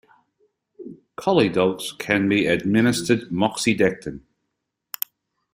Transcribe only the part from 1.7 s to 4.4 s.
can be administered moxidectin.